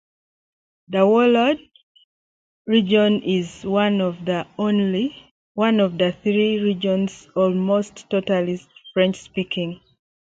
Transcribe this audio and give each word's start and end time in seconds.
The 0.87 1.05
Walloon 1.05 1.69
Region 2.65 3.21
is 3.21 3.63
one 3.63 4.01
of 4.01 4.25
the 4.25 6.17
three 6.23 6.59
regions, 6.59 7.27
almost 7.35 8.09
totally 8.09 8.59
French-speaking. 8.95 9.79